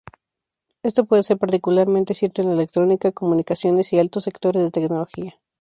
[0.81, 5.35] Esto puede ser particularmente cierto en la electrónica, comunicaciones y altos sectores de tecnología.